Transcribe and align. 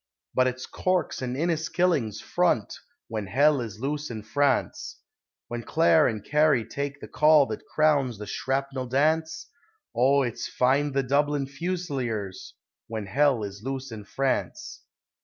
But 0.33 0.47
it's 0.47 0.65
"Corks 0.65 1.21
and 1.21 1.37
Inniskillings 1.37 2.21
Front!" 2.23 2.79
when 3.07 3.27
Hell 3.27 3.61
is 3.61 3.79
loose 3.79 4.09
in 4.09 4.23
France, 4.23 4.97
When 5.47 5.61
Clare 5.61 6.07
and 6.07 6.23
Kerry 6.25 6.65
take 6.65 6.99
the 7.01 7.07
call 7.07 7.45
that 7.45 7.67
crowns 7.67 8.17
the 8.17 8.25
shrapnel 8.25 8.87
dance, 8.87 9.51
O, 9.93 10.23
it's 10.23 10.47
"Find 10.47 10.95
the 10.95 11.03
Dublin 11.03 11.45
Fusiliers!" 11.45 12.55
when 12.87 13.05
Hell 13.05 13.43
is 13.43 13.61
loose 13.61 13.91
in 13.91 14.03
France. 14.03 14.81